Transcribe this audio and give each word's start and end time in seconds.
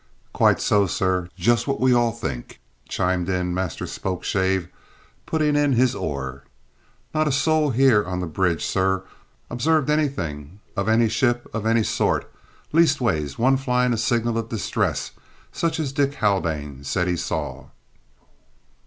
"Quite 0.33 0.59
so, 0.59 0.87
sir, 0.87 1.29
just 1.37 1.67
what 1.67 1.79
we 1.79 1.93
all 1.93 2.11
think, 2.11 2.59
sir," 2.85 2.87
chimed 2.89 3.29
in 3.29 3.53
Master 3.53 3.85
Spokeshave, 3.85 4.67
putting 5.27 5.55
in 5.55 5.73
his 5.73 5.93
oar. 5.93 6.43
"Not 7.13 7.27
a 7.27 7.31
soul 7.31 7.69
here 7.69 8.03
on 8.03 8.19
the 8.19 8.25
bridge, 8.25 8.65
sir, 8.65 9.03
observed 9.51 9.91
anything 9.91 10.59
of 10.75 10.89
any 10.89 11.07
ship 11.07 11.47
of 11.53 11.67
any 11.67 11.83
sort, 11.83 12.27
leastways 12.71 13.37
one 13.37 13.57
flying 13.57 13.93
a 13.93 13.97
signal 13.99 14.39
of 14.39 14.49
distress, 14.49 15.11
such 15.51 15.79
as 15.79 15.93
Dick 15.93 16.15
Haldane 16.15 16.83
said 16.83 17.07
he 17.07 17.15
saw." 17.15 17.67